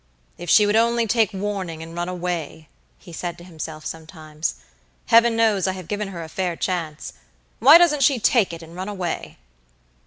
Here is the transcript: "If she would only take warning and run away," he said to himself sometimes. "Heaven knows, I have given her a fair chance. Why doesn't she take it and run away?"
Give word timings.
"If 0.39 0.49
she 0.49 0.65
would 0.65 0.75
only 0.75 1.05
take 1.05 1.31
warning 1.31 1.83
and 1.83 1.93
run 1.93 2.09
away," 2.09 2.69
he 2.97 3.13
said 3.13 3.37
to 3.37 3.43
himself 3.43 3.85
sometimes. 3.85 4.55
"Heaven 5.05 5.35
knows, 5.35 5.67
I 5.67 5.73
have 5.73 5.87
given 5.87 6.07
her 6.07 6.23
a 6.23 6.27
fair 6.27 6.55
chance. 6.55 7.13
Why 7.59 7.77
doesn't 7.77 8.01
she 8.01 8.17
take 8.19 8.51
it 8.51 8.63
and 8.63 8.75
run 8.75 8.89
away?" 8.89 9.37